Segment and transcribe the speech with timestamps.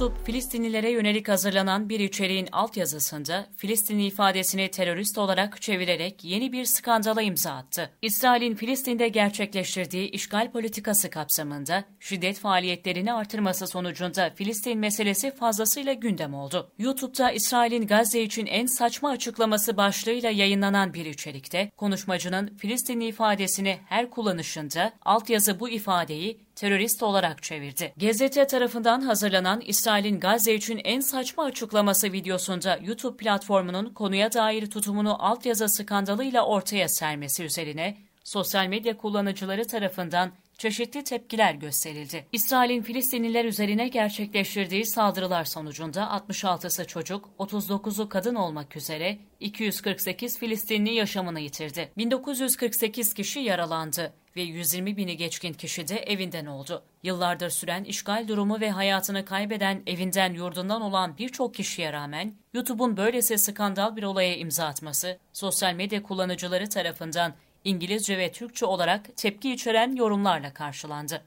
[0.00, 7.22] YouTube, Filistinlilere yönelik hazırlanan bir içeriğin altyazısında Filistinli ifadesini terörist olarak çevirerek yeni bir skandala
[7.22, 7.90] imza attı.
[8.02, 16.72] İsrail'in Filistin'de gerçekleştirdiği işgal politikası kapsamında şiddet faaliyetlerini artırması sonucunda Filistin meselesi fazlasıyla gündem oldu.
[16.78, 24.10] YouTube'da İsrail'in Gazze için en saçma açıklaması başlığıyla yayınlanan bir içerikte konuşmacının Filistinli ifadesini her
[24.10, 27.92] kullanışında altyazı bu ifadeyi terörist olarak çevirdi.
[27.98, 35.24] Gezete tarafından hazırlanan İsrail'in Gazze için en saçma açıklaması videosunda YouTube platformunun konuya dair tutumunu
[35.24, 42.26] altyazı skandalıyla ortaya sermesi üzerine sosyal medya kullanıcıları tarafından çeşitli tepkiler gösterildi.
[42.32, 51.40] İsrail'in Filistinliler üzerine gerçekleştirdiği saldırılar sonucunda 66'sı çocuk, 39'u kadın olmak üzere 248 Filistinli yaşamını
[51.40, 51.92] yitirdi.
[51.96, 56.82] 1948 kişi yaralandı ve 120 bini geçkin kişi de evinden oldu.
[57.02, 63.38] Yıllardır süren işgal durumu ve hayatını kaybeden evinden yurdundan olan birçok kişiye rağmen YouTube'un böylesi
[63.38, 67.34] skandal bir olaya imza atması sosyal medya kullanıcıları tarafından
[67.68, 71.22] İngilizce ve Türkçe olarak tepki içeren yorumlarla karşılandı.